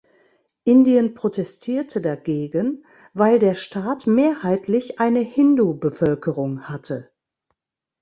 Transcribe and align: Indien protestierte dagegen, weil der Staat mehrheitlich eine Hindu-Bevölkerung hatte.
Indien 0.63 1.13
protestierte 1.13 2.01
dagegen, 2.01 2.83
weil 3.13 3.37
der 3.37 3.53
Staat 3.53 4.07
mehrheitlich 4.07 4.99
eine 4.99 5.19
Hindu-Bevölkerung 5.19 6.61
hatte. 6.67 7.11